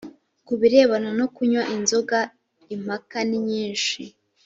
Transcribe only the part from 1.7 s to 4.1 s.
inzoga impaka ni nyinshi